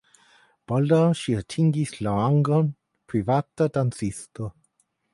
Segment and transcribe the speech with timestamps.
[0.71, 2.73] Baldaŭ ŝi atingis la rangon
[3.13, 4.53] privata dancisto.